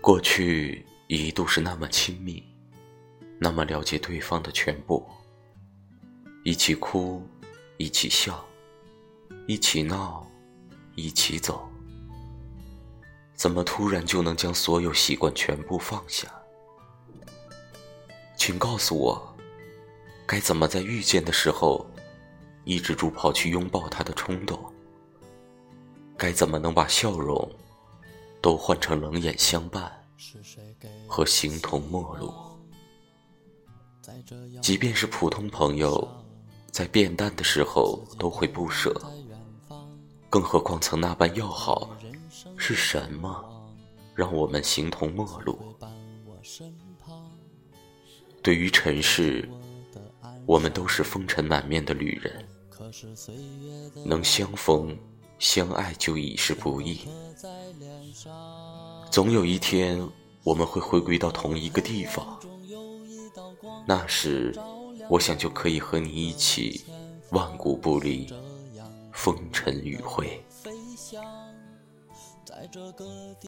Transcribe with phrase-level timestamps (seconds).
[0.00, 2.42] 过去一度是那么亲密，
[3.38, 5.06] 那么了解对方的全部，
[6.44, 7.22] 一起哭，
[7.76, 8.44] 一起笑，
[9.46, 10.26] 一起闹，
[10.94, 11.68] 一起走。
[13.34, 16.28] 怎么突然就能将所有习惯全部放下？
[18.36, 19.36] 请告诉我，
[20.26, 21.88] 该怎么在遇见的时候
[22.64, 24.72] 抑制住跑去拥抱他的冲动？
[26.16, 27.50] 该怎么能把笑容
[28.40, 29.97] 都换成冷眼相伴
[31.08, 32.32] 和形同陌路？
[34.60, 36.06] 即便是普通朋友，
[36.70, 38.94] 在变淡的时候都会不舍，
[40.28, 41.90] 更何况曾那般要好？
[42.56, 43.44] 是什么
[44.14, 45.58] 让我们形同陌路？
[48.42, 49.48] 对于尘世，
[50.46, 52.48] 我们都是风尘满面的旅人，
[54.04, 54.96] 能相逢
[55.38, 57.00] 相爱就已是不易。
[59.10, 60.00] 总有一天，
[60.48, 62.40] 我们会回归到同一个地方，
[63.86, 64.58] 那时，
[65.10, 66.86] 我想就可以和你一起
[67.32, 68.32] 万古不离，
[69.12, 70.42] 风尘与灰。
[72.46, 73.04] 在这个
[73.38, 73.47] 地